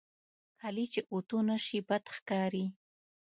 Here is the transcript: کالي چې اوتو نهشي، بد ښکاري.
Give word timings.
کالي 0.59 0.85
چې 0.93 0.99
اوتو 1.11 1.37
نهشي، 1.47 1.79
بد 1.89 2.03
ښکاري. 2.15 2.65